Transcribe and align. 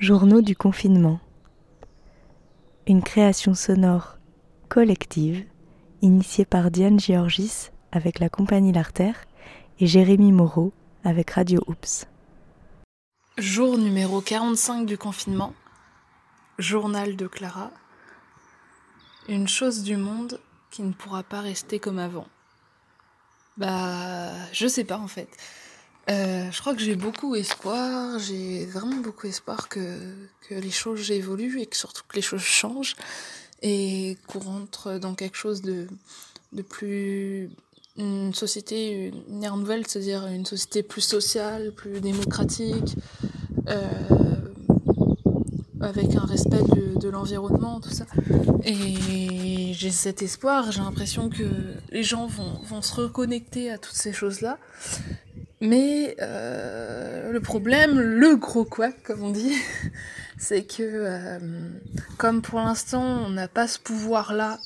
Journaux 0.00 0.42
du 0.42 0.54
confinement. 0.54 1.18
Une 2.86 3.02
création 3.02 3.54
sonore 3.54 4.18
collective 4.68 5.44
initiée 6.02 6.44
par 6.44 6.70
Diane 6.70 7.00
Georgis 7.00 7.70
avec 7.90 8.20
la 8.20 8.28
compagnie 8.28 8.72
L'Artère 8.72 9.24
et 9.80 9.88
Jérémy 9.88 10.30
Moreau 10.30 10.72
avec 11.02 11.32
Radio 11.32 11.64
Oops. 11.66 12.06
Jour 13.38 13.76
numéro 13.76 14.20
45 14.20 14.86
du 14.86 14.96
confinement. 14.96 15.52
Journal 16.60 17.16
de 17.16 17.26
Clara. 17.26 17.72
Une 19.26 19.48
chose 19.48 19.82
du 19.82 19.96
monde 19.96 20.38
qui 20.70 20.82
ne 20.82 20.92
pourra 20.92 21.24
pas 21.24 21.40
rester 21.40 21.80
comme 21.80 21.98
avant. 21.98 22.28
Bah, 23.56 24.30
je 24.52 24.68
sais 24.68 24.84
pas 24.84 24.98
en 24.98 25.08
fait. 25.08 25.28
Euh, 26.10 26.50
je 26.50 26.60
crois 26.60 26.74
que 26.74 26.80
j'ai 26.80 26.96
beaucoup 26.96 27.34
espoir, 27.34 28.18
j'ai 28.18 28.64
vraiment 28.66 28.96
beaucoup 28.96 29.26
espoir 29.26 29.68
que, 29.68 29.98
que 30.48 30.54
les 30.54 30.70
choses 30.70 31.10
évoluent 31.10 31.60
et 31.60 31.66
que 31.66 31.76
surtout 31.76 32.02
que 32.08 32.16
les 32.16 32.22
choses 32.22 32.40
changent 32.40 32.96
et 33.60 34.16
qu'on 34.26 34.38
rentre 34.38 34.98
dans 34.98 35.14
quelque 35.14 35.36
chose 35.36 35.60
de, 35.60 35.86
de 36.52 36.62
plus. 36.62 37.50
une 37.98 38.32
société, 38.32 39.12
une 39.28 39.44
ère 39.44 39.56
nouvelle, 39.56 39.86
c'est-à-dire 39.86 40.26
une 40.28 40.46
société 40.46 40.82
plus 40.82 41.02
sociale, 41.02 41.72
plus 41.72 42.00
démocratique, 42.00 42.96
euh, 43.68 43.82
avec 45.80 46.14
un 46.14 46.24
respect 46.24 46.62
de, 46.62 46.98
de 46.98 47.08
l'environnement, 47.08 47.80
tout 47.80 47.90
ça. 47.90 48.06
Et 48.64 49.72
j'ai 49.74 49.90
cet 49.90 50.22
espoir, 50.22 50.72
j'ai 50.72 50.80
l'impression 50.80 51.28
que 51.28 51.44
les 51.90 52.02
gens 52.02 52.26
vont, 52.26 52.60
vont 52.64 52.82
se 52.82 52.94
reconnecter 52.94 53.70
à 53.70 53.78
toutes 53.78 53.96
ces 53.96 54.12
choses-là 54.12 54.58
mais 55.60 56.16
euh, 56.20 57.32
le 57.32 57.40
problème, 57.40 57.98
le 57.98 58.36
gros 58.36 58.64
quoi, 58.64 58.90
comme 59.04 59.22
on 59.22 59.30
dit, 59.30 59.54
c'est 60.38 60.62
que 60.62 60.82
euh, 60.82 61.38
comme 62.16 62.42
pour 62.42 62.60
l'instant 62.60 63.02
on 63.02 63.30
n'a 63.30 63.48
pas 63.48 63.66
ce 63.66 63.78
pouvoir-là, 63.78 64.58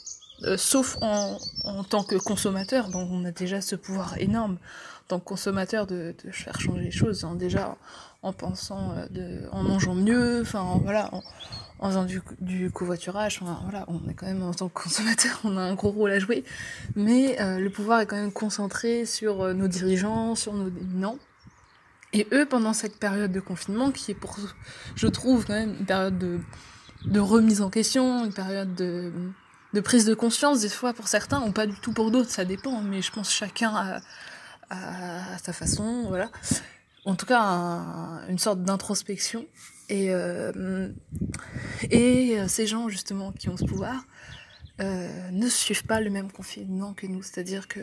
euh, 0.44 0.56
sauf 0.56 0.98
en, 1.00 1.39
en, 1.64 1.84
tant 1.84 2.03
que 2.03 2.16
consommateur, 2.16 2.89
donc 2.89 3.08
on 3.11 3.25
a 3.25 3.31
déjà 3.31 3.61
ce 3.61 3.77
pouvoir 3.77 4.19
énorme 4.19 4.58
tant 5.12 5.20
consommateur 5.20 5.86
de, 5.86 6.14
faire 6.30 6.58
changer 6.58 6.84
les 6.84 6.91
choses, 6.91 7.24
hein, 7.24 7.34
déjà 7.34 7.77
en 8.22 8.32
pensant, 8.32 8.92
euh, 8.96 9.06
de, 9.10 9.46
en 9.52 9.62
mangeant 9.62 9.94
mieux, 9.94 10.41
enfin 10.41 10.80
voilà, 10.82 11.10
en, 11.78 11.88
faisant 11.88 12.06
du, 12.41 12.70
covoiturage, 12.70 13.41
enfin, 13.42 13.60
voilà, 13.64 13.84
on 13.88 14.08
est 14.08 14.14
quand 14.14 14.27
même 14.27 14.42
en 14.42 14.54
tant 14.54 14.69
que 14.69 14.82
consommateur, 14.82 15.38
on 15.44 15.56
a 15.58 15.60
un 15.60 15.74
gros 15.74 15.91
rôle 15.91 16.12
à 16.12 16.19
jouer, 16.19 16.44
mais 16.96 17.38
euh, 17.42 17.58
le 17.58 17.69
pouvoir 17.69 18.00
est 18.00 18.06
quand 18.06 18.16
même 18.16 18.32
concentré 18.32 19.04
sur 19.04 19.42
euh, 19.42 19.52
nos 19.52 19.69
dirigeants, 19.69 20.34
sur 20.34 20.54
nos 20.54 20.70
dominants. 20.70 21.19
Et 22.14 22.26
eux, 22.32 22.47
pendant 22.47 22.72
cette 22.72 22.98
période 22.98 23.32
de 23.32 23.41
confinement, 23.41 23.91
qui 23.91 24.10
est 24.12 24.14
pour, 24.14 24.36
je 24.94 25.06
trouve 25.06 25.47
quand 25.47 25.54
même 25.54 25.76
une 25.78 25.86
période 25.86 26.19
de, 26.19 27.20
remise 27.20 27.60
en 27.60 27.70
question, 27.70 28.24
une 28.24 28.34
période 28.34 28.74
de, 28.74 29.12
de 29.72 29.80
prise 29.80 30.04
de 30.06 30.14
conscience, 30.14 30.60
des 30.60 30.69
fois 30.69 30.92
pour 30.92 31.08
certains, 31.08 31.42
ou 31.42 31.52
pas 31.52 31.66
du 31.66 31.78
tout 31.80 31.92
pour 31.92 32.10
d'autres, 32.10 32.30
ça 32.30 32.44
dépend, 32.44 32.82
mais 32.82 33.02
je 33.02 33.10
pense 33.10 33.30
chacun 33.32 33.74
a, 33.74 34.00
a 34.73 35.39
sa 35.39 35.53
façon, 35.53 36.06
voilà. 36.09 36.31
En 37.05 37.15
tout 37.15 37.27
cas, 37.27 37.41
un, 37.41 38.27
une 38.28 38.39
sorte 38.39 38.62
d'introspection. 38.62 39.47
Et, 39.89 40.11
euh, 40.11 40.89
et 41.91 42.37
ces 42.48 42.67
gens, 42.67 42.89
justement, 42.89 43.33
qui 43.33 43.48
ont 43.48 43.56
ce 43.56 43.65
pouvoir, 43.65 44.06
euh, 44.81 45.31
ne 45.31 45.48
suivent 45.48 45.84
pas 45.84 46.00
le 46.00 46.11
même 46.11 46.33
confinement 46.33 46.95
que 46.95 47.06
nous. 47.06 47.23
C'est-à-dire 47.23 47.69
que 47.69 47.81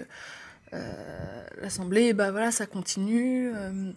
euh, 0.74 1.44
l'Assemblée, 1.62 2.14
bah 2.14 2.32
voilà, 2.32 2.52
ça 2.52 2.66
continue. 2.66 3.52
Euh, 3.56 3.92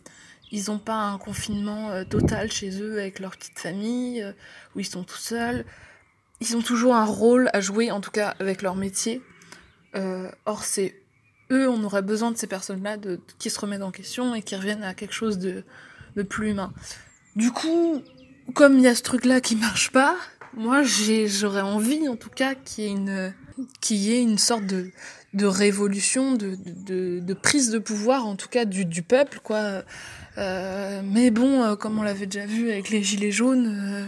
ils 0.50 0.64
n'ont 0.68 0.78
pas 0.78 0.98
un 0.98 1.18
confinement 1.18 1.90
euh, 1.90 2.04
total 2.04 2.50
chez 2.52 2.80
eux 2.82 2.98
avec 2.98 3.18
leur 3.18 3.32
petite 3.32 3.58
famille, 3.58 4.22
euh, 4.22 4.32
où 4.74 4.80
ils 4.80 4.86
sont 4.86 5.04
tout 5.04 5.16
seuls. 5.16 5.64
Ils 6.40 6.56
ont 6.56 6.62
toujours 6.62 6.94
un 6.94 7.04
rôle 7.04 7.50
à 7.52 7.60
jouer, 7.60 7.90
en 7.90 8.00
tout 8.00 8.10
cas 8.10 8.34
avec 8.40 8.62
leur 8.62 8.74
métier. 8.74 9.22
or, 10.44 10.64
c'est 10.64 11.01
eux, 11.52 11.68
on 11.68 11.84
aurait 11.84 12.02
besoin 12.02 12.30
de 12.30 12.36
ces 12.36 12.46
personnes-là 12.46 12.96
de, 12.96 13.20
qui 13.38 13.50
se 13.50 13.60
remettent 13.60 13.82
en 13.82 13.90
question 13.90 14.34
et 14.34 14.42
qui 14.42 14.56
reviennent 14.56 14.82
à 14.82 14.94
quelque 14.94 15.14
chose 15.14 15.38
de, 15.38 15.64
de 16.16 16.22
plus 16.22 16.50
humain. 16.50 16.72
Du 17.36 17.50
coup, 17.50 18.02
comme 18.54 18.78
il 18.78 18.84
y 18.84 18.88
a 18.88 18.94
ce 18.94 19.02
truc-là 19.02 19.40
qui 19.40 19.56
marche 19.56 19.90
pas, 19.90 20.16
moi 20.54 20.82
j'aurais 20.82 21.62
envie 21.62 22.08
en 22.08 22.16
tout 22.16 22.30
cas 22.30 22.54
qu'il 22.54 22.84
y 22.84 22.86
ait 22.86 22.90
une, 22.90 23.34
y 23.90 24.12
ait 24.12 24.22
une 24.22 24.38
sorte 24.38 24.66
de, 24.66 24.90
de 25.34 25.46
révolution, 25.46 26.32
de, 26.32 26.56
de, 26.56 27.20
de, 27.20 27.34
prise 27.34 27.70
de 27.70 27.78
pouvoir 27.78 28.26
en 28.26 28.36
tout 28.36 28.48
cas 28.48 28.64
du, 28.64 28.84
du 28.84 29.02
peuple, 29.02 29.40
quoi. 29.42 29.82
Euh, 30.38 31.02
mais 31.04 31.30
bon, 31.30 31.62
euh, 31.62 31.76
comme 31.76 31.98
on 31.98 32.02
l'avait 32.02 32.26
déjà 32.26 32.46
vu 32.46 32.70
avec 32.70 32.88
les 32.90 33.02
gilets 33.02 33.30
jaunes, 33.30 33.78
euh 33.78 34.06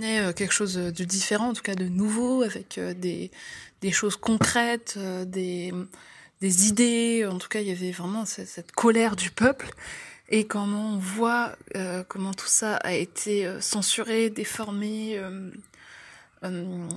quelque 0.00 0.52
chose 0.52 0.74
de 0.74 1.04
différent, 1.04 1.48
en 1.48 1.52
tout 1.52 1.62
cas 1.62 1.74
de 1.74 1.88
nouveau, 1.88 2.42
avec 2.42 2.78
euh, 2.78 2.94
des, 2.94 3.30
des 3.80 3.92
choses 3.92 4.16
concrètes, 4.16 4.94
euh, 4.96 5.24
des, 5.24 5.72
des 6.40 6.68
idées. 6.68 7.26
En 7.30 7.38
tout 7.38 7.48
cas, 7.48 7.60
il 7.60 7.68
y 7.68 7.72
avait 7.72 7.92
vraiment 7.92 8.24
cette, 8.24 8.72
colère 8.72 9.16
du 9.16 9.30
peuple 9.30 9.70
et 10.28 10.46
comment 10.46 10.94
on 10.94 10.98
voit 10.98 11.56
euh, 11.76 12.02
comment 12.08 12.32
tout 12.32 12.46
ça 12.46 12.76
a 12.76 12.92
été 12.94 13.46
euh, 13.46 13.60
censuré, 13.60 14.30
déformé, 14.30 15.18
euh, 15.18 15.50
euh, 16.44 16.88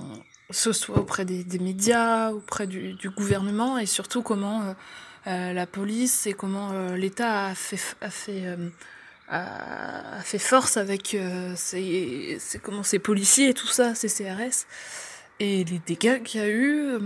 ce 0.50 0.72
soit 0.72 0.98
auprès 0.98 1.24
des, 1.24 1.44
des, 1.44 1.58
médias, 1.58 2.32
auprès 2.32 2.66
du, 2.66 2.94
du, 2.94 3.10
gouvernement, 3.10 3.78
et 3.78 3.86
surtout 3.86 4.22
comment 4.22 4.62
euh, 4.62 4.72
euh, 5.26 5.52
la 5.52 5.66
police 5.66 6.26
et 6.26 6.32
comment 6.32 6.72
l'État 6.94 7.46
a 7.46 7.54
fait, 7.54 7.96
a 8.00 8.10
fait 8.10 8.56
a, 9.28 10.20
fait 10.22 10.38
force 10.38 10.76
avec 10.76 11.16
ses, 11.56 12.38
ses, 12.38 12.58
comment, 12.58 12.82
ses 12.82 12.98
policiers 12.98 13.50
et 13.50 13.54
tout 13.54 13.66
ça, 13.66 13.94
ses 13.94 14.08
CRS. 14.08 14.66
Et 15.40 15.64
les 15.64 15.80
dégâts 15.86 16.22
qu'il 16.22 16.40
y 16.40 16.44
a 16.44 16.48
eu, 16.48 16.98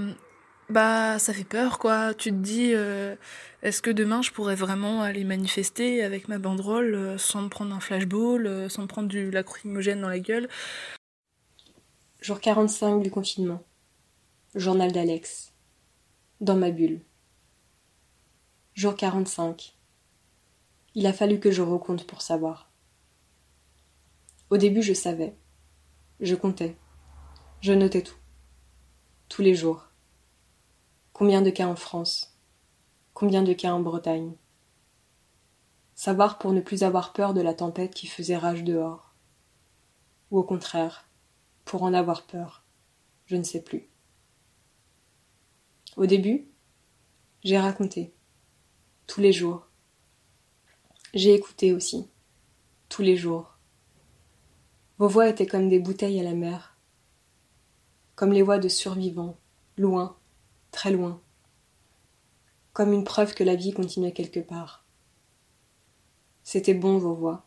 bah 0.70 1.18
ça 1.18 1.32
fait 1.32 1.44
peur 1.44 1.78
quoi. 1.78 2.14
Tu 2.14 2.30
te 2.30 2.36
dis, 2.36 2.72
euh, 2.74 3.16
est-ce 3.62 3.82
que 3.82 3.90
demain 3.90 4.22
je 4.22 4.30
pourrais 4.30 4.54
vraiment 4.54 5.02
aller 5.02 5.24
manifester 5.24 6.02
avec 6.02 6.28
ma 6.28 6.38
banderole 6.38 6.94
euh, 6.94 7.18
sans 7.18 7.42
me 7.42 7.48
prendre 7.48 7.74
un 7.74 7.80
flashball, 7.80 8.46
euh, 8.46 8.68
sans 8.68 8.82
me 8.82 8.86
prendre 8.86 9.08
du 9.08 9.30
lacrymogène 9.30 10.00
dans 10.00 10.08
la 10.08 10.20
gueule? 10.20 10.48
Jour 12.20 12.40
45 12.40 13.02
du 13.02 13.10
confinement. 13.10 13.62
Journal 14.54 14.92
d'Alex. 14.92 15.52
Dans 16.40 16.56
ma 16.56 16.70
bulle. 16.70 17.00
Jour 18.74 18.94
45. 18.94 19.74
Il 20.94 21.06
a 21.06 21.12
fallu 21.12 21.38
que 21.38 21.52
je 21.52 21.62
recompte 21.62 22.04
pour 22.04 22.20
savoir. 22.20 22.68
Au 24.50 24.56
début, 24.56 24.82
je 24.82 24.92
savais. 24.92 25.36
Je 26.18 26.34
comptais. 26.34 26.76
Je 27.60 27.72
notais 27.72 28.02
tout. 28.02 28.18
Tous 29.28 29.42
les 29.42 29.54
jours. 29.54 29.86
Combien 31.12 31.42
de 31.42 31.50
cas 31.50 31.68
en 31.68 31.76
France? 31.76 32.36
Combien 33.14 33.44
de 33.44 33.52
cas 33.52 33.72
en 33.72 33.80
Bretagne? 33.80 34.34
Savoir 35.94 36.38
pour 36.38 36.52
ne 36.52 36.60
plus 36.60 36.82
avoir 36.82 37.12
peur 37.12 37.34
de 37.34 37.40
la 37.40 37.54
tempête 37.54 37.94
qui 37.94 38.08
faisait 38.08 38.36
rage 38.36 38.64
dehors. 38.64 39.14
Ou 40.32 40.38
au 40.38 40.42
contraire, 40.42 41.08
pour 41.64 41.84
en 41.84 41.94
avoir 41.94 42.26
peur. 42.26 42.64
Je 43.26 43.36
ne 43.36 43.44
sais 43.44 43.62
plus. 43.62 43.88
Au 45.96 46.06
début, 46.06 46.48
j'ai 47.44 47.58
raconté. 47.58 48.12
Tous 49.06 49.20
les 49.20 49.32
jours. 49.32 49.69
J'ai 51.12 51.34
écouté 51.34 51.72
aussi. 51.72 52.08
Tous 52.88 53.02
les 53.02 53.16
jours. 53.16 53.58
Vos 54.98 55.08
voix 55.08 55.28
étaient 55.28 55.46
comme 55.46 55.68
des 55.68 55.80
bouteilles 55.80 56.20
à 56.20 56.22
la 56.22 56.34
mer. 56.34 56.76
Comme 58.14 58.32
les 58.32 58.42
voix 58.42 58.58
de 58.58 58.68
survivants, 58.68 59.36
loin, 59.76 60.16
très 60.70 60.92
loin, 60.92 61.20
comme 62.72 62.92
une 62.92 63.02
preuve 63.02 63.34
que 63.34 63.42
la 63.42 63.56
vie 63.56 63.72
continuait 63.72 64.12
quelque 64.12 64.40
part. 64.40 64.84
C'était 66.44 66.74
bon 66.74 66.98
vos 66.98 67.14
voix. 67.14 67.46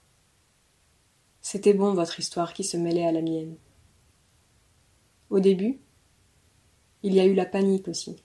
C'était 1.39 1.73
bon 1.73 1.93
votre 1.93 2.19
histoire 2.19 2.53
qui 2.53 2.63
se 2.63 2.75
mêlait 2.75 3.05
à 3.05 3.11
la 3.11 3.21
mienne. 3.21 3.55
Au 5.29 5.39
début, 5.39 5.79
il 7.01 7.13
y 7.13 7.19
a 7.19 7.25
eu 7.25 7.33
la 7.33 7.45
panique 7.45 7.87
aussi. 7.87 8.23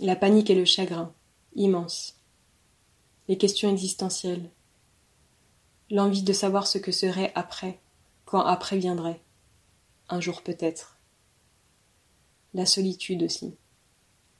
La 0.00 0.16
panique 0.16 0.50
et 0.50 0.54
le 0.54 0.64
chagrin, 0.64 1.14
immense. 1.54 2.21
Les 3.28 3.38
questions 3.38 3.70
existentielles. 3.70 4.50
L'envie 5.90 6.22
de 6.22 6.32
savoir 6.32 6.66
ce 6.66 6.78
que 6.78 6.92
serait 6.92 7.32
après, 7.34 7.80
quand 8.24 8.40
après 8.40 8.78
viendrait. 8.78 9.22
Un 10.08 10.20
jour 10.20 10.42
peut-être 10.42 10.98
la 12.54 12.66
solitude 12.66 13.22
aussi, 13.22 13.56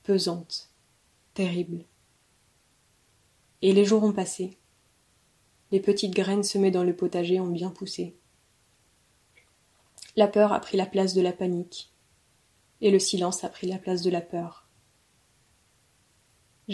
pesante, 0.02 0.70
terrible. 1.34 1.84
Et 3.62 3.73
les 3.73 3.84
jours 3.84 4.02
ont 4.02 4.12
passé. 4.12 4.58
Les 5.70 5.81
petites 5.81 6.14
graines 6.14 6.43
semées 6.43 6.70
dans 6.70 6.84
le 6.84 6.94
potager 6.94 7.40
ont 7.40 7.46
bien 7.46 7.70
poussé. 7.70 8.17
La 10.14 10.29
peur 10.29 10.52
a 10.52 10.61
pris 10.61 10.76
la 10.76 10.84
place 10.84 11.14
de 11.14 11.23
la 11.23 11.32
panique, 11.32 11.90
et 12.82 12.90
le 12.90 12.99
silence 12.99 13.44
a 13.44 13.49
pris 13.49 13.67
la 13.67 13.79
place 13.79 14.02
de 14.02 14.11
la 14.11 14.20
peur. 14.20 14.69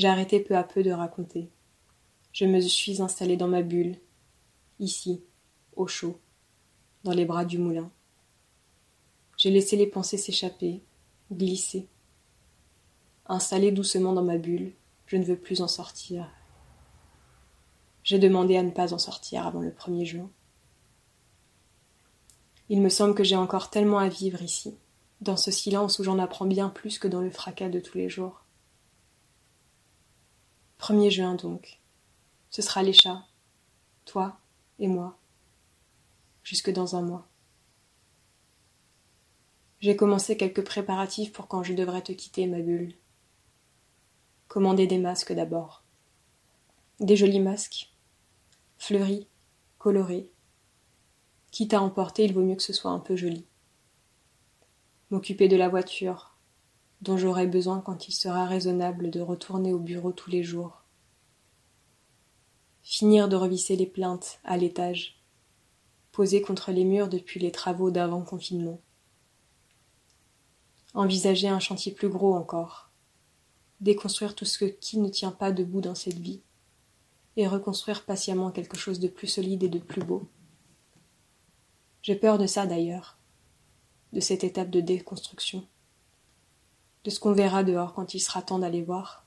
Arrêté 0.02 0.40
peu 0.40 0.56
à 0.56 0.64
peu 0.64 0.82
de 0.82 0.90
raconter. 0.90 1.50
Je 2.32 2.44
me 2.44 2.60
suis 2.60 3.02
installée 3.02 3.36
dans 3.36 3.48
ma 3.48 3.62
bulle, 3.62 3.96
ici, 4.78 5.22
au 5.76 5.86
chaud, 5.86 6.18
dans 7.04 7.12
les 7.12 7.24
bras 7.24 7.44
du 7.44 7.58
moulin. 7.58 7.90
J'ai 9.36 9.50
laissé 9.50 9.76
les 9.76 9.86
pensées 9.86 10.18
s'échapper, 10.18 10.82
glisser. 11.32 11.88
Installé 13.26 13.72
doucement 13.72 14.12
dans 14.12 14.24
ma 14.24 14.38
bulle, 14.38 14.72
je 15.06 15.16
ne 15.16 15.24
veux 15.24 15.38
plus 15.38 15.60
en 15.60 15.68
sortir. 15.68 16.30
J'ai 18.04 18.18
demandé 18.18 18.56
à 18.56 18.62
ne 18.62 18.70
pas 18.70 18.94
en 18.94 18.98
sortir 18.98 19.46
avant 19.46 19.60
le 19.60 19.70
1er 19.70 20.04
juin. 20.04 20.30
Il 22.68 22.82
me 22.82 22.88
semble 22.88 23.14
que 23.14 23.24
j'ai 23.24 23.36
encore 23.36 23.70
tellement 23.70 23.98
à 23.98 24.08
vivre 24.08 24.42
ici, 24.42 24.76
dans 25.20 25.36
ce 25.36 25.50
silence 25.50 25.98
où 25.98 26.04
j'en 26.04 26.18
apprends 26.18 26.46
bien 26.46 26.68
plus 26.68 26.98
que 26.98 27.08
dans 27.08 27.20
le 27.20 27.30
fracas 27.30 27.68
de 27.68 27.80
tous 27.80 27.96
les 27.96 28.08
jours. 28.08 28.44
1er 30.80 31.10
juin 31.10 31.34
donc. 31.34 31.80
Ce 32.50 32.62
sera 32.62 32.82
les 32.82 32.92
chats, 32.92 33.26
toi 34.04 34.38
et 34.78 34.88
moi, 34.88 35.18
jusque 36.42 36.70
dans 36.70 36.96
un 36.96 37.02
mois. 37.02 37.28
J'ai 39.80 39.94
commencé 39.94 40.36
quelques 40.36 40.64
préparatifs 40.64 41.32
pour 41.32 41.46
quand 41.46 41.62
je 41.62 41.74
devrais 41.74 42.02
te 42.02 42.12
quitter, 42.12 42.46
ma 42.46 42.60
bulle. 42.60 42.94
Commander 44.48 44.86
des 44.86 44.98
masques 44.98 45.32
d'abord. 45.32 45.84
Des 47.00 47.16
jolis 47.16 47.38
masques, 47.38 47.92
fleuris, 48.78 49.28
colorés. 49.78 50.32
Quitte 51.52 51.74
à 51.74 51.82
emporter, 51.82 52.24
il 52.24 52.34
vaut 52.34 52.42
mieux 52.42 52.56
que 52.56 52.62
ce 52.62 52.72
soit 52.72 52.90
un 52.90 52.98
peu 52.98 53.14
joli. 53.14 53.46
M'occuper 55.10 55.48
de 55.48 55.56
la 55.56 55.68
voiture, 55.68 56.36
dont 57.00 57.16
j'aurai 57.16 57.46
besoin 57.46 57.80
quand 57.80 58.08
il 58.08 58.12
sera 58.12 58.46
raisonnable 58.46 59.10
de 59.10 59.20
retourner 59.20 59.72
au 59.72 59.78
bureau 59.78 60.12
tous 60.12 60.30
les 60.30 60.42
jours. 60.42 60.77
Finir 62.90 63.28
de 63.28 63.36
revisser 63.36 63.76
les 63.76 63.86
plaintes 63.86 64.40
à 64.44 64.56
l'étage, 64.56 65.20
posées 66.10 66.40
contre 66.40 66.72
les 66.72 66.84
murs 66.84 67.10
depuis 67.10 67.38
les 67.38 67.52
travaux 67.52 67.90
d'avant 67.90 68.22
confinement. 68.22 68.80
Envisager 70.94 71.48
un 71.48 71.60
chantier 71.60 71.92
plus 71.92 72.08
gros 72.08 72.34
encore, 72.34 72.90
déconstruire 73.82 74.34
tout 74.34 74.46
ce 74.46 74.64
qui 74.64 74.96
ne 74.96 75.10
tient 75.10 75.32
pas 75.32 75.52
debout 75.52 75.82
dans 75.82 75.94
cette 75.94 76.18
vie, 76.18 76.40
et 77.36 77.46
reconstruire 77.46 78.06
patiemment 78.06 78.50
quelque 78.50 78.78
chose 78.78 79.00
de 79.00 79.08
plus 79.08 79.28
solide 79.28 79.64
et 79.64 79.68
de 79.68 79.80
plus 79.80 80.02
beau. 80.02 80.26
J'ai 82.00 82.16
peur 82.16 82.38
de 82.38 82.46
ça 82.46 82.66
d'ailleurs, 82.66 83.18
de 84.14 84.20
cette 84.20 84.44
étape 84.44 84.70
de 84.70 84.80
déconstruction, 84.80 85.68
de 87.04 87.10
ce 87.10 87.20
qu'on 87.20 87.34
verra 87.34 87.64
dehors 87.64 87.92
quand 87.92 88.14
il 88.14 88.20
sera 88.20 88.40
temps 88.40 88.58
d'aller 88.58 88.82
voir, 88.82 89.26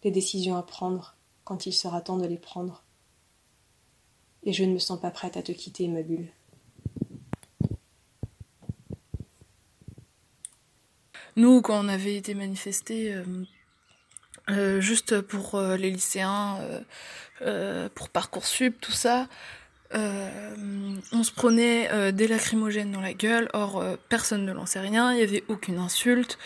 des 0.00 0.10
décisions 0.10 0.56
à 0.56 0.62
prendre 0.62 1.18
quand 1.44 1.66
il 1.66 1.72
sera 1.72 2.00
temps 2.00 2.18
de 2.18 2.26
les 2.26 2.38
prendre. 2.38 2.82
Et 4.42 4.52
je 4.52 4.64
ne 4.64 4.72
me 4.72 4.78
sens 4.78 5.00
pas 5.00 5.10
prête 5.10 5.36
à 5.36 5.42
te 5.42 5.52
quitter, 5.52 5.88
ma 5.88 6.02
bulle. 6.02 6.30
Nous, 11.36 11.62
quand 11.62 11.82
on 11.84 11.88
avait 11.88 12.16
été 12.16 12.34
manifestés, 12.34 13.14
euh, 13.14 13.24
euh, 14.50 14.80
juste 14.80 15.20
pour 15.20 15.54
euh, 15.54 15.76
les 15.76 15.90
lycéens, 15.90 16.58
pour 17.94 18.10
Parcoursup, 18.10 18.78
tout 18.80 18.92
ça, 18.92 19.26
on 19.92 21.22
se 21.22 21.32
prenait 21.32 22.12
des 22.12 22.28
lacrymogènes 22.28 22.92
dans 22.92 23.00
la 23.00 23.14
gueule, 23.14 23.48
or 23.54 23.82
personne 24.10 24.44
ne 24.44 24.52
lançait 24.52 24.80
rien, 24.80 25.12
il 25.12 25.16
n'y 25.16 25.22
avait 25.22 25.44
aucune 25.48 25.78
insulte. 25.78 26.38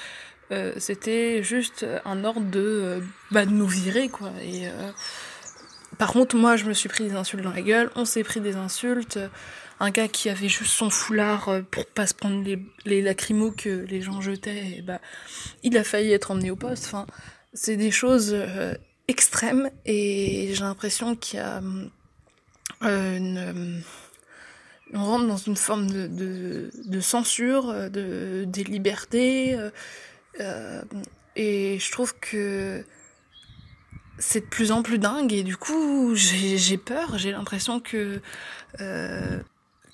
C'était 0.77 1.43
juste 1.43 1.87
un 2.05 2.25
ordre 2.25 2.49
de, 2.49 3.03
bah, 3.31 3.45
de 3.45 3.51
nous 3.51 3.67
virer, 3.67 4.09
quoi. 4.09 4.31
Et, 4.43 4.69
par 5.99 6.13
contre, 6.13 6.37
moi, 6.37 6.57
je 6.57 6.65
me 6.65 6.73
suis 6.73 6.89
pris 6.89 7.05
des 7.05 7.15
insultes 7.15 7.43
dans 7.43 7.53
la 7.53 7.63
gueule, 7.63 7.91
on 7.97 8.05
s'est 8.05 8.25
pris 8.25 8.41
des 8.41 8.57
insultes 8.57 9.19
un 9.81 9.91
gars 9.91 10.09
qui 10.09 10.29
avait 10.29 10.49
juste 10.49 10.73
son 10.73 10.91
foulard 10.91 11.49
euh, 11.49 11.63
pour 11.63 11.87
pas 11.87 12.07
se 12.07 12.15
prendre 12.15 12.43
les, 12.45 12.59
les 12.85 13.15
que 13.15 13.85
les 13.85 14.01
gens 14.01 14.21
jetaient, 14.21 14.83
bah, 14.87 15.01
il 15.63 15.77
a 15.77 15.85
failli 15.85 16.13
être 16.13 16.31
emmené 16.31 16.51
au 16.51 16.57
poste. 16.57 16.87
Enfin, 16.87 17.07
c'est 17.53 17.77
des 17.77 17.91
choses 17.91 18.31
euh, 18.33 18.75
extrêmes 19.09 19.71
et 19.85 20.51
j'ai 20.53 20.63
l'impression 20.63 21.17
qu'il 21.17 21.39
y 21.39 21.43
a 21.43 21.63
euh, 22.83 23.81
on 24.93 25.05
rentre 25.05 25.27
dans 25.27 25.37
une 25.37 25.57
forme 25.57 25.91
de, 25.91 26.71
de, 26.87 27.01
censure 27.01 27.91
de, 27.91 28.45
des 28.47 28.63
libertés 28.63 29.57
et 31.37 31.79
je 31.79 31.93
trouve 31.93 32.15
que 32.19 32.85
c'est 34.19 34.41
de 34.41 34.47
plus 34.47 34.73
en 34.73 34.83
plus 34.83 34.99
dingue 34.99 35.33
et 35.33 35.43
du 35.43 35.57
coup 35.57 36.15
j'ai 36.15 36.79
peur, 36.79 37.19
j'ai 37.19 37.33
l'impression 37.33 37.81
que 37.81 38.21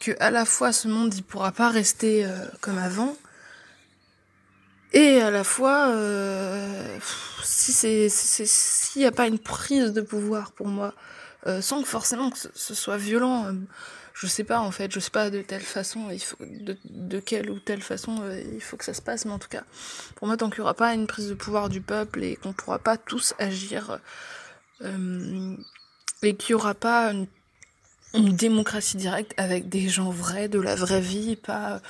que 0.00 0.16
à 0.18 0.30
la 0.30 0.44
fois 0.44 0.72
ce 0.72 0.88
monde 0.88 1.14
il 1.14 1.22
pourra 1.22 1.52
pas 1.52 1.68
rester 1.68 2.24
euh, 2.24 2.46
comme 2.60 2.78
avant 2.78 3.16
et 4.92 5.20
à 5.20 5.30
la 5.30 5.44
fois 5.44 5.88
euh, 5.90 6.98
si 7.44 7.72
c'est 7.72 8.08
s'il 8.08 9.02
n'y 9.02 9.06
a 9.06 9.12
pas 9.12 9.28
une 9.28 9.38
prise 9.38 9.92
de 9.92 10.00
pouvoir 10.00 10.52
pour 10.52 10.66
moi 10.66 10.94
euh, 11.46 11.60
sans 11.60 11.82
que 11.82 11.88
forcément 11.88 12.30
que 12.30 12.38
ce, 12.38 12.74
soit 12.74 12.96
violent 12.96 13.54
je 14.14 14.26
sais 14.26 14.44
pas 14.44 14.60
en 14.60 14.70
fait 14.70 14.92
je 14.92 15.00
sais 15.00 15.10
pas 15.10 15.30
de 15.30 15.42
telle 15.42 15.62
façon 15.62 16.08
de, 16.40 16.76
de 16.84 17.20
quelle 17.20 17.50
ou 17.50 17.58
telle 17.58 17.82
façon 17.82 18.22
il 18.54 18.60
faut 18.60 18.76
que 18.76 18.84
ça 18.84 18.94
se 18.94 19.02
passe 19.02 19.24
mais 19.24 19.32
en 19.32 19.38
tout 19.38 19.48
cas 19.48 19.64
pour 20.16 20.26
moi 20.26 20.36
tant 20.36 20.50
qu'il 20.50 20.60
n'y 20.60 20.64
aura 20.64 20.74
pas 20.74 20.92
une 20.94 21.06
prise 21.06 21.28
de 21.28 21.34
pouvoir 21.34 21.68
du 21.68 21.80
peuple 21.80 22.22
et 22.22 22.36
qu'on 22.36 22.52
pourra 22.52 22.78
pas 22.78 22.96
tous 22.96 23.34
agir 23.38 23.98
et 24.82 26.36
qu'il 26.36 26.54
n'y 26.54 26.60
aura 26.60 26.74
pas 26.74 27.12
une 27.12 27.26
une 28.14 28.34
démocratie 28.34 28.96
directe 28.96 29.34
avec 29.36 29.68
des 29.68 29.88
gens 29.88 30.10
vrais, 30.10 30.48
de 30.48 30.60
la 30.60 30.74
vraie 30.74 31.00
vie, 31.00 31.36
pas 31.36 31.80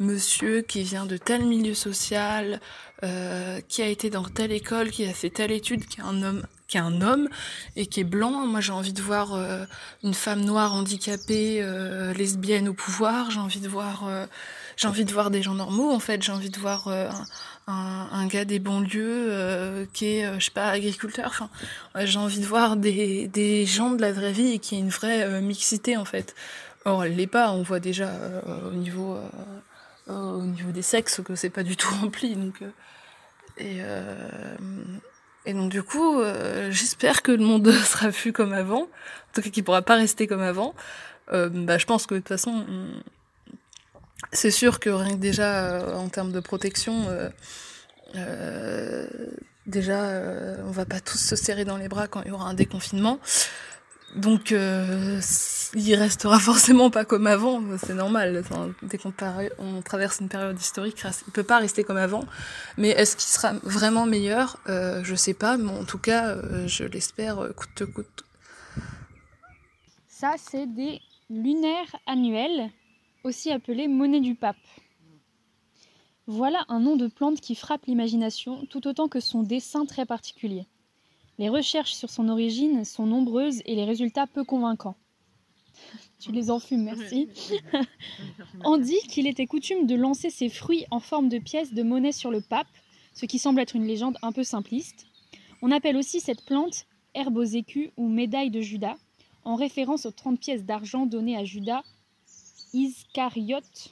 monsieur 0.00 0.62
qui 0.62 0.82
vient 0.82 1.06
de 1.06 1.16
tel 1.16 1.44
milieu 1.44 1.74
social, 1.74 2.60
euh, 3.04 3.60
qui 3.68 3.82
a 3.82 3.86
été 3.86 4.10
dans 4.10 4.24
telle 4.24 4.52
école, 4.52 4.90
qui 4.90 5.04
a 5.04 5.12
fait 5.12 5.30
telle 5.30 5.52
étude, 5.52 5.86
qui 5.86 6.00
est 6.00 6.04
un 6.04 6.22
homme, 6.22 6.46
qui 6.68 6.76
est 6.76 6.80
un 6.80 7.00
homme 7.00 7.28
et 7.74 7.86
qui 7.86 8.00
est 8.00 8.04
blanc. 8.04 8.46
Moi, 8.46 8.60
j'ai 8.60 8.72
envie 8.72 8.92
de 8.92 9.02
voir 9.02 9.34
euh, 9.34 9.64
une 10.04 10.14
femme 10.14 10.44
noire 10.44 10.74
handicapée, 10.74 11.58
euh, 11.60 12.12
lesbienne 12.14 12.68
au 12.68 12.74
pouvoir. 12.74 13.30
J'ai 13.30 13.40
envie 13.40 13.60
de 13.60 13.68
voir, 13.68 14.08
j'ai 14.76 14.86
envie 14.86 15.04
de 15.04 15.12
voir 15.12 15.30
des 15.30 15.42
gens 15.42 15.54
normaux. 15.54 15.90
En 15.90 16.00
fait, 16.00 16.22
j'ai 16.22 16.32
envie 16.32 16.50
de 16.50 16.58
voir 16.58 16.88
un, 17.68 18.26
gars 18.26 18.44
des 18.44 18.58
banlieues 18.58 19.26
euh, 19.30 19.86
qui 19.92 20.06
est, 20.06 20.26
euh, 20.26 20.38
je 20.38 20.46
sais 20.46 20.50
pas, 20.50 20.68
agriculteur. 20.68 21.26
Enfin, 21.26 21.50
j'ai 21.96 22.18
envie 22.18 22.40
de 22.40 22.46
voir 22.46 22.76
des, 22.76 23.28
des 23.28 23.66
gens 23.66 23.90
de 23.90 24.00
la 24.00 24.12
vraie 24.12 24.32
vie 24.32 24.54
et 24.54 24.58
qui 24.58 24.76
ait 24.76 24.78
une 24.78 24.88
vraie 24.88 25.22
euh, 25.22 25.40
mixité 25.40 25.96
en 25.96 26.04
fait. 26.04 26.34
Or, 26.84 27.04
elle 27.04 27.16
l'est 27.16 27.26
pas. 27.26 27.52
On 27.52 27.62
voit 27.62 27.80
déjà 27.80 28.10
au 28.70 28.74
niveau 28.74 29.18
au 30.06 30.42
niveau 30.42 30.70
des 30.70 30.80
sexes 30.80 31.20
que 31.22 31.34
c'est 31.34 31.50
pas 31.50 31.62
du 31.62 31.76
tout 31.76 31.92
rempli. 32.00 32.34
Donc 32.34 32.62
et 33.58 33.80
et 35.48 35.54
donc 35.54 35.70
du 35.70 35.82
coup, 35.82 36.20
j'espère 36.70 37.22
que 37.22 37.32
le 37.32 37.44
monde 37.44 37.70
sera 37.84 38.10
plus 38.10 38.32
comme 38.32 38.52
avant. 38.52 38.82
En 38.82 39.32
tout 39.34 39.42
cas, 39.42 39.50
qu'il 39.50 39.64
pourra 39.64 39.82
pas 39.82 39.96
rester 39.96 40.26
comme 40.26 40.42
avant. 40.42 40.74
bah, 41.30 41.78
je 41.78 41.86
pense 41.86 42.06
que 42.06 42.14
de 42.14 42.20
toute 42.20 42.28
façon, 42.28 42.64
c'est 44.32 44.50
sûr 44.50 44.80
que 44.80 44.90
rien 44.90 45.12
que 45.12 45.20
déjà 45.20 45.64
euh, 45.64 45.94
en 45.94 46.08
termes 46.08 46.32
de 46.32 46.40
protection, 46.40 47.06
euh, 47.08 47.28
euh, 48.16 49.06
déjà 49.66 50.22
on 50.64 50.70
va 50.70 50.84
pas 50.84 51.00
tous 51.00 51.18
se 51.18 51.36
serrer 51.36 51.64
dans 51.64 51.76
les 51.76 51.88
bras 51.88 52.08
quand 52.08 52.22
il 52.22 52.28
y 52.28 52.30
aura 52.30 52.48
un 52.48 52.54
déconfinement. 52.54 53.20
Donc 54.16 54.54
il 55.74 55.94
restera 55.94 56.38
forcément 56.40 56.90
pas 56.90 57.04
comme 57.04 57.26
avant, 57.26 57.62
c'est 57.78 57.94
normal. 57.94 58.42
dès 58.82 58.98
qu'on 58.98 59.12
on 59.58 59.82
traverse 59.82 60.20
une 60.20 60.28
période 60.28 60.58
historique, 60.58 61.02
il 61.26 61.32
peut 61.32 61.42
pas 61.42 61.58
rester 61.58 61.84
comme 61.84 61.96
avant. 61.96 62.24
Mais 62.76 62.90
est-ce 62.90 63.16
qu'il 63.16 63.26
sera 63.26 63.52
vraiment 63.62 64.06
meilleur? 64.06 64.58
Je 64.66 65.14
sais 65.14 65.34
pas, 65.34 65.56
mais 65.56 65.70
en 65.70 65.84
tout 65.84 65.98
cas, 65.98 66.36
je 66.66 66.84
l'espère 66.84 67.36
coûte 67.56 67.70
que 67.74 67.84
coûte. 67.84 68.24
Ça, 70.08 70.34
c'est 70.36 70.66
des 70.66 71.00
lunaires 71.30 71.94
annuels 72.06 72.70
aussi 73.24 73.52
appelée 73.52 73.88
monnaie 73.88 74.20
du 74.20 74.34
pape. 74.34 74.56
Voilà 76.26 76.64
un 76.68 76.80
nom 76.80 76.96
de 76.96 77.06
plante 77.06 77.40
qui 77.40 77.54
frappe 77.54 77.86
l'imagination 77.86 78.66
tout 78.66 78.86
autant 78.86 79.08
que 79.08 79.20
son 79.20 79.42
dessin 79.42 79.86
très 79.86 80.06
particulier. 80.06 80.66
Les 81.38 81.48
recherches 81.48 81.94
sur 81.94 82.10
son 82.10 82.28
origine 82.28 82.84
sont 82.84 83.06
nombreuses 83.06 83.62
et 83.64 83.74
les 83.76 83.84
résultats 83.84 84.26
peu 84.26 84.44
convaincants. 84.44 84.96
tu 86.18 86.32
les 86.32 86.50
enfumes, 86.50 86.82
merci. 86.82 87.28
On 88.64 88.78
dit 88.78 89.00
qu'il 89.08 89.26
était 89.26 89.46
coutume 89.46 89.86
de 89.86 89.94
lancer 89.94 90.30
ses 90.30 90.48
fruits 90.48 90.84
en 90.90 91.00
forme 91.00 91.28
de 91.28 91.38
pièces 91.38 91.72
de 91.72 91.82
monnaie 91.82 92.12
sur 92.12 92.30
le 92.30 92.40
pape, 92.40 92.68
ce 93.14 93.26
qui 93.26 93.38
semble 93.38 93.60
être 93.60 93.76
une 93.76 93.86
légende 93.86 94.18
un 94.22 94.32
peu 94.32 94.44
simpliste. 94.44 95.06
On 95.62 95.70
appelle 95.70 95.96
aussi 95.96 96.20
cette 96.20 96.44
plante 96.44 96.86
herbe 97.14 97.36
aux 97.36 97.42
écus 97.42 97.90
ou 97.96 98.08
médaille 98.08 98.50
de 98.50 98.60
Judas, 98.60 98.96
en 99.44 99.56
référence 99.56 100.06
aux 100.06 100.10
30 100.10 100.38
pièces 100.38 100.64
d'argent 100.64 101.06
données 101.06 101.36
à 101.36 101.44
Judas 101.44 101.82
Iscariote. 102.72 103.90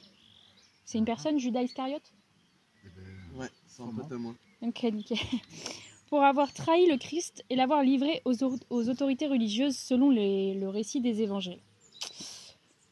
C'est 0.85 0.97
une 0.97 1.05
personne, 1.05 1.39
Judas 1.39 1.63
Iscariote? 1.63 2.13
Eh 2.85 2.89
ben, 2.95 3.39
Ouais, 3.39 3.49
c'est 3.67 3.81
un 3.81 3.87
pote 3.87 4.11
à 4.11 4.15
moi. 4.15 4.33
Ok, 4.61 4.83
nickel. 4.83 5.17
Pour 6.09 6.23
avoir 6.23 6.53
trahi 6.53 6.87
le 6.87 6.97
Christ 6.97 7.43
et 7.49 7.57
l'avoir 7.57 7.83
livré 7.83 8.21
aux, 8.23 8.41
autorités 8.89 9.27
religieuses 9.27 9.77
selon 9.77 10.09
le 10.09 10.67
récit 10.67 11.01
des 11.01 11.21
évangiles. 11.21 11.59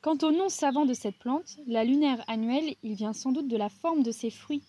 Quant 0.05 0.19
au 0.21 0.31
nom 0.31 0.49
savant 0.49 0.85
de 0.85 0.93
cette 0.93 1.17
plante, 1.17 1.57
la 1.65 1.83
lunaire 1.83 2.23
annuelle, 2.27 2.75
il 2.83 2.93
vient 2.93 3.11
sans 3.11 3.31
doute 3.31 3.47
de 3.47 3.57
la 3.57 3.69
forme 3.69 4.03
de 4.03 4.11
ses 4.11 4.29
fruits, 4.29 4.61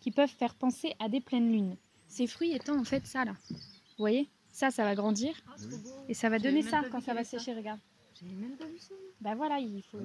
qui 0.00 0.12
peuvent 0.12 0.30
faire 0.30 0.54
penser 0.54 0.94
à 1.00 1.08
des 1.08 1.20
pleines 1.20 1.50
lunes. 1.50 1.76
Ces 2.06 2.28
fruits 2.28 2.52
étant 2.52 2.78
en 2.78 2.84
fait 2.84 3.04
ça 3.04 3.24
là. 3.24 3.32
Vous 3.50 3.56
voyez? 3.98 4.28
Ça, 4.52 4.70
ça 4.70 4.84
va 4.84 4.94
grandir. 4.94 5.34
Et 6.08 6.14
ça 6.14 6.28
va 6.28 6.38
donner 6.38 6.62
ça 6.62 6.84
quand 6.92 7.00
ça 7.00 7.12
va 7.12 7.24
sécher, 7.24 7.54
regarde. 7.54 7.80
J'ai 8.14 8.36
même 8.36 8.56
pas 8.56 8.66
vu 8.66 8.78
ça. 8.78 8.94
Ben 9.20 9.34
voilà, 9.34 9.58
il 9.58 9.82
faut. 9.82 9.98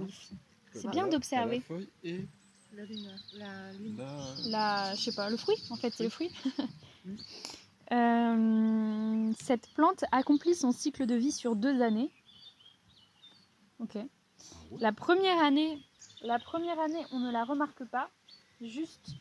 C'est 0.73 0.89
bien 0.89 1.07
d'observer. 1.07 1.57
La 1.57 1.61
feuille 1.61 1.89
et 2.03 2.25
La 2.73 2.85
lune. 2.85 3.09
La 3.35 3.73
lune. 3.73 3.95
la... 3.95 4.49
La, 4.49 4.95
je 4.95 5.01
sais 5.01 5.13
pas, 5.13 5.29
le 5.29 5.37
fruit, 5.37 5.57
en 5.69 5.75
fait, 5.75 5.93
c'est 5.95 6.03
le 6.05 6.09
fruit. 6.09 6.31
Euh, 7.91 9.33
cette 9.41 9.67
plante 9.73 10.05
accomplit 10.11 10.53
son 10.53 10.71
cycle 10.71 11.07
de 11.07 11.15
vie 11.15 11.31
sur 11.31 11.55
deux 11.55 11.81
années. 11.81 12.11
Ok. 13.79 13.97
La 14.77 14.91
première 14.91 15.39
année, 15.41 15.79
on 16.21 17.19
ne 17.19 17.31
la 17.31 17.43
remarque 17.43 17.83
pas, 17.85 18.09
juste 18.61 19.15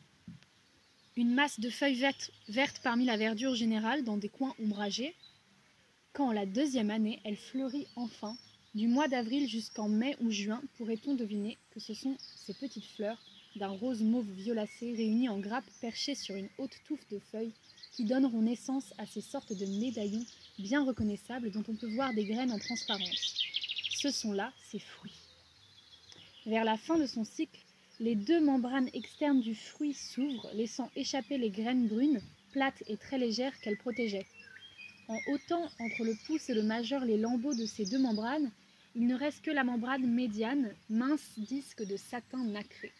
une 1.16 1.34
masse 1.34 1.58
de 1.58 1.70
feuilles 1.70 2.04
vertes, 2.48 2.80
parmi 2.82 3.06
la 3.06 3.16
verdure 3.16 3.54
générale 3.54 4.04
dans 4.04 4.18
des 4.18 4.28
coins 4.28 4.54
ombragés. 4.62 5.16
Quand 6.12 6.32
la 6.32 6.44
deuxième 6.44 6.90
année, 6.90 7.20
elle 7.24 7.36
fleurit 7.36 7.86
enfin. 7.96 8.36
Du 8.74 8.88
mois 8.88 9.08
d'avril 9.08 9.48
jusqu'en 9.48 9.88
mai 9.88 10.16
ou 10.20 10.30
juin, 10.30 10.62
pourrait-on 10.76 11.14
deviner 11.14 11.56
que 11.70 11.80
ce 11.80 11.94
sont 11.94 12.16
ces 12.36 12.54
petites 12.54 12.84
fleurs 12.84 13.18
d'un 13.56 13.68
rose 13.68 14.02
mauve 14.02 14.30
violacé 14.30 14.92
réunies 14.94 15.30
en 15.30 15.38
grappes 15.38 15.70
perchées 15.80 16.14
sur 16.14 16.36
une 16.36 16.50
haute 16.58 16.76
touffe 16.84 17.08
de 17.08 17.18
feuilles 17.18 17.54
qui 17.92 18.04
donneront 18.04 18.42
naissance 18.42 18.92
à 18.98 19.06
ces 19.06 19.22
sortes 19.22 19.54
de 19.54 19.66
médaillons 19.80 20.24
bien 20.58 20.84
reconnaissables 20.84 21.50
dont 21.50 21.64
on 21.68 21.74
peut 21.74 21.92
voir 21.94 22.12
des 22.12 22.26
graines 22.26 22.52
en 22.52 22.58
transparence? 22.58 23.34
Ce 23.90 24.10
sont 24.10 24.32
là 24.32 24.52
ses 24.70 24.78
fruits. 24.78 25.27
Vers 26.48 26.64
la 26.64 26.78
fin 26.78 26.98
de 26.98 27.04
son 27.04 27.24
cycle, 27.24 27.60
les 28.00 28.14
deux 28.14 28.40
membranes 28.40 28.88
externes 28.94 29.42
du 29.42 29.54
fruit 29.54 29.92
s'ouvrent, 29.92 30.48
laissant 30.54 30.90
échapper 30.96 31.36
les 31.36 31.50
graines 31.50 31.88
brunes, 31.88 32.22
plates 32.52 32.82
et 32.86 32.96
très 32.96 33.18
légères 33.18 33.60
qu'elles 33.60 33.76
protégeaient. 33.76 34.26
En 35.08 35.18
ôtant 35.30 35.68
entre 35.78 36.04
le 36.04 36.16
pouce 36.26 36.48
et 36.48 36.54
le 36.54 36.62
majeur 36.62 37.04
les 37.04 37.18
lambeaux 37.18 37.52
de 37.52 37.66
ces 37.66 37.84
deux 37.84 37.98
membranes, 37.98 38.50
il 38.96 39.06
ne 39.06 39.14
reste 39.14 39.44
que 39.44 39.50
la 39.50 39.62
membrane 39.62 40.06
médiane, 40.06 40.74
mince 40.88 41.38
disque 41.38 41.84
de 41.86 41.98
satin 41.98 42.42
nacré. 42.42 42.92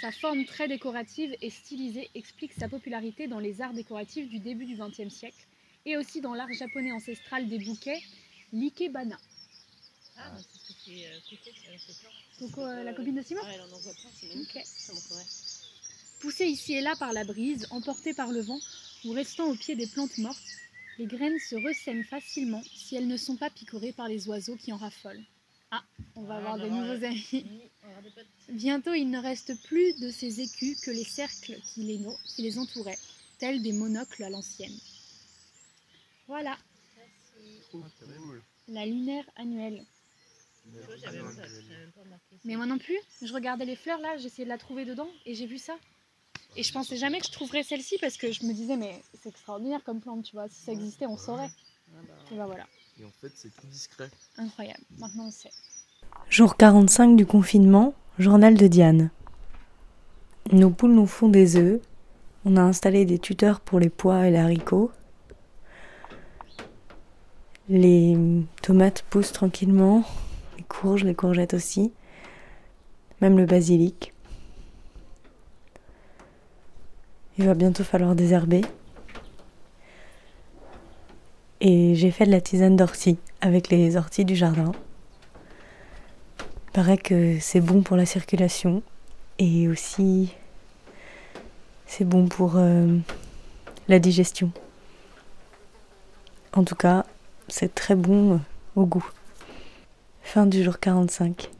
Sa 0.00 0.12
forme 0.12 0.44
très 0.44 0.68
décorative 0.68 1.34
et 1.42 1.50
stylisée 1.50 2.08
explique 2.14 2.52
sa 2.52 2.68
popularité 2.68 3.26
dans 3.26 3.40
les 3.40 3.62
arts 3.62 3.74
décoratifs 3.74 4.28
du 4.28 4.38
début 4.38 4.66
du 4.66 4.76
XXe 4.76 5.12
siècle 5.12 5.44
et 5.86 5.96
aussi 5.96 6.20
dans 6.20 6.34
l'art 6.34 6.52
japonais 6.52 6.92
ancestral 6.92 7.48
des 7.48 7.58
bouquets, 7.58 8.00
l'ikebana. 8.52 9.18
Ah, 10.22 10.36
c'est 10.38 10.58
ce 10.58 10.68
que 10.68 10.80
fait 10.84 11.06
euh, 11.06 11.18
Coco, 11.30 11.50
elle 11.72 11.78
fait 11.78 11.92
plein. 12.00 12.10
Coco, 12.38 12.60
euh, 12.62 12.84
la 12.84 12.92
copine 12.92 13.14
de 13.16 13.22
Simon 13.22 13.40
Ah, 13.44 13.50
elle 13.54 13.60
en 13.62 13.72
envoie 13.76 13.92
plein, 13.94 14.10
c'est 14.18 14.26
magnifique. 14.28 14.56
Ok. 14.56 14.62
Ça 14.66 14.92
montrerait. 14.92 15.26
Poussées 16.20 16.46
ici 16.46 16.74
et 16.74 16.80
là 16.82 16.94
par 16.96 17.12
la 17.12 17.24
brise, 17.24 17.66
emportées 17.70 18.12
par 18.12 18.30
le 18.30 18.40
vent 18.40 18.60
ou 19.04 19.12
restant 19.12 19.46
au 19.46 19.54
pied 19.54 19.74
des 19.76 19.86
plantes 19.86 20.18
mortes, 20.18 20.42
les 20.98 21.06
graines 21.06 21.38
se 21.38 21.54
ressèment 21.56 22.04
facilement 22.04 22.62
si 22.74 22.96
elles 22.96 23.06
ne 23.08 23.16
sont 23.16 23.36
pas 23.36 23.48
picorées 23.48 23.92
par 23.92 24.08
les 24.08 24.28
oiseaux 24.28 24.56
qui 24.56 24.72
en 24.72 24.76
raffolent. 24.76 25.24
Ah, 25.70 25.82
on 26.16 26.22
va 26.24 26.34
Ah, 26.34 26.38
avoir 26.38 26.56
des 26.58 26.64
ouais. 26.64 26.70
nouveaux 26.70 27.04
amis. 27.04 27.44
Bientôt, 28.50 28.92
il 28.92 29.08
ne 29.08 29.18
reste 29.18 29.54
plus 29.62 29.94
de 30.00 30.10
ces 30.10 30.40
écus 30.40 30.78
que 30.80 30.90
les 30.90 31.04
cercles 31.04 31.58
qui 31.72 31.84
les, 31.84 31.98
no- 31.98 32.16
qui 32.26 32.42
les 32.42 32.58
entouraient, 32.58 32.98
tels 33.38 33.62
des 33.62 33.72
monocles 33.72 34.22
à 34.24 34.28
l'ancienne. 34.30 34.76
Voilà, 36.26 36.58
cool. 37.70 37.82
la 38.68 38.84
lunaire 38.86 39.24
annuelle. 39.36 39.84
Mais 42.44 42.56
moi 42.56 42.66
non 42.66 42.78
plus, 42.78 42.98
je 43.22 43.32
regardais 43.32 43.64
les 43.64 43.76
fleurs 43.76 43.98
là, 44.00 44.16
j'essayais 44.16 44.44
de 44.44 44.48
la 44.50 44.58
trouver 44.58 44.84
dedans 44.84 45.08
et 45.26 45.34
j'ai 45.34 45.46
vu 45.46 45.58
ça. 45.58 45.74
Et 46.56 46.62
je 46.62 46.72
pensais 46.72 46.96
jamais 46.96 47.20
que 47.20 47.26
je 47.26 47.32
trouverais 47.32 47.62
celle-ci 47.62 47.96
parce 48.00 48.16
que 48.16 48.32
je 48.32 48.44
me 48.44 48.52
disais, 48.52 48.76
mais 48.76 49.02
c'est 49.22 49.28
extraordinaire 49.28 49.82
comme 49.84 50.00
plante, 50.00 50.24
tu 50.24 50.34
vois, 50.34 50.48
si 50.48 50.60
ça 50.62 50.72
existait, 50.72 51.06
on 51.06 51.16
saurait. 51.16 51.48
Ah, 51.48 52.00
bah, 52.02 52.14
Et 52.32 52.36
bah 52.36 52.46
voilà, 52.46 52.66
Et 53.00 53.04
en 53.04 53.10
fait, 53.20 53.32
c'est 53.34 53.54
tout 53.54 53.66
discret. 53.66 54.10
incroyable, 54.36 54.82
maintenant 54.98 55.26
on 55.26 55.30
sait. 55.30 55.50
Jour 56.28 56.56
45 56.56 57.16
du 57.16 57.26
confinement, 57.26 57.94
journal 58.18 58.56
de 58.56 58.66
Diane. 58.66 59.10
Nos 60.52 60.70
poules 60.70 60.94
nous 60.94 61.06
font 61.06 61.28
des 61.28 61.56
œufs. 61.56 61.80
On 62.44 62.56
a 62.56 62.62
installé 62.62 63.04
des 63.04 63.18
tuteurs 63.18 63.60
pour 63.60 63.78
les 63.78 63.90
pois 63.90 64.26
et 64.26 64.30
les 64.30 64.38
haricots. 64.38 64.90
Les 67.68 68.16
tomates 68.62 69.02
poussent 69.02 69.32
tranquillement. 69.32 70.04
Courges, 70.70 71.04
les 71.04 71.14
courgettes 71.14 71.52
aussi. 71.52 71.92
Même 73.20 73.36
le 73.36 73.44
basilic. 73.44 74.14
Il 77.36 77.44
va 77.44 77.54
bientôt 77.54 77.84
falloir 77.84 78.14
désherber. 78.14 78.62
Et 81.60 81.94
j'ai 81.96 82.10
fait 82.10 82.24
de 82.24 82.30
la 82.30 82.40
tisane 82.40 82.76
d'ortie 82.76 83.18
avec 83.40 83.68
les 83.68 83.96
orties 83.96 84.24
du 84.24 84.36
jardin. 84.36 84.72
Il 86.38 86.72
paraît 86.72 86.98
que 86.98 87.38
c'est 87.40 87.60
bon 87.60 87.82
pour 87.82 87.96
la 87.96 88.06
circulation 88.06 88.82
et 89.38 89.68
aussi 89.68 90.34
c'est 91.86 92.04
bon 92.04 92.28
pour 92.28 92.52
euh, 92.56 92.96
la 93.88 93.98
digestion. 93.98 94.52
En 96.54 96.62
tout 96.62 96.76
cas, 96.76 97.04
c'est 97.48 97.74
très 97.74 97.96
bon 97.96 98.40
au 98.76 98.86
goût. 98.86 99.04
Fin 100.32 100.46
du 100.46 100.62
jour 100.62 100.78
45. 100.80 101.50